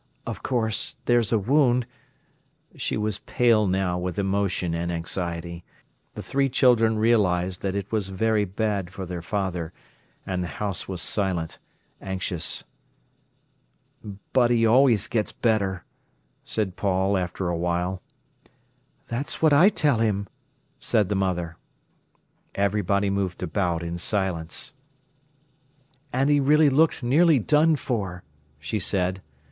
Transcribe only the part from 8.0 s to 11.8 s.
very bad for their father, and the house was silent,